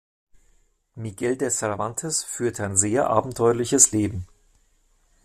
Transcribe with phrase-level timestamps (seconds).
[0.95, 4.25] Miguel de Cervantes führte ein sehr abenteuerliches Leben.